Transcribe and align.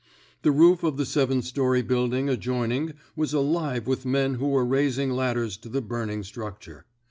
The 0.41 0.49
roof 0.51 0.81
of 0.81 0.97
the 0.97 1.05
seven 1.05 1.43
story 1.43 1.83
building 1.83 2.27
adjoining 2.27 2.93
was 3.15 3.33
alive 3.33 3.85
with 3.85 4.03
men 4.03 4.33
who 4.33 4.47
were 4.47 4.65
rais 4.65 4.97
ing 4.97 5.11
ladders 5.11 5.57
to 5.57 5.69
the 5.69 5.79
burning 5.83 6.23
structure. 6.23 6.85